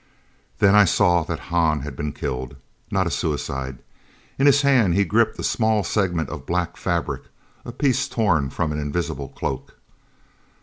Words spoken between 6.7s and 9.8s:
fabric, a piece torn from an invisible cloak!